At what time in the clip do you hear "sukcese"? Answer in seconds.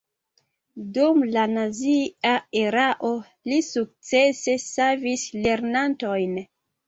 3.67-4.57